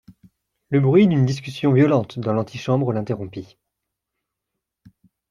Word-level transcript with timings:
Le 0.71 0.79
bruit 0.79 1.07
d'une 1.07 1.27
discussion 1.27 1.73
violente 1.73 2.17
dans 2.17 2.33
l'antichambre 2.33 2.91
l'interrompit. 2.91 3.59